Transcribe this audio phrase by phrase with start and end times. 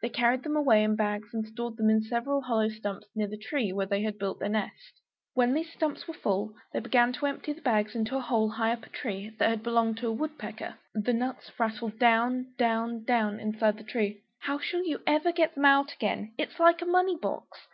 [0.00, 3.36] They carried them away in bags, and stored them in several hollow stumps near the
[3.36, 5.00] tree where they had built their nest.
[5.34, 8.70] When these stumps were full, they began to empty the bags into a hole high
[8.72, 13.02] up a tree, that had belonged to a wood pecker; the nuts rattled down down
[13.02, 13.84] down inside.
[14.38, 16.34] "How shall you ever get them out again?
[16.38, 17.66] It is like a money box!"